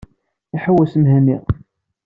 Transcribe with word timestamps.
Iḥewwes 0.55 0.93
Mhenni. 1.01 1.37